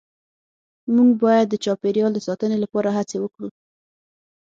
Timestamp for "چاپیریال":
1.63-2.11